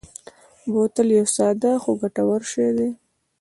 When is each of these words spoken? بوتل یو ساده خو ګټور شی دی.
بوتل 0.71 1.07
یو 1.17 1.27
ساده 1.35 1.71
خو 1.83 1.91
ګټور 2.01 2.41
شی 2.51 2.69
دی. 2.77 2.89